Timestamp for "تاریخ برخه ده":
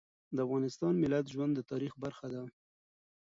1.71-2.43